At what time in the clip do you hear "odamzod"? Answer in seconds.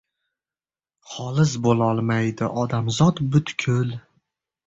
2.61-3.23